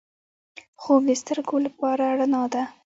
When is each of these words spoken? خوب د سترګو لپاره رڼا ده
خوب 0.81 1.01
د 1.09 1.11
سترګو 1.21 1.57
لپاره 1.65 2.03
رڼا 2.19 2.43
ده 2.53 2.63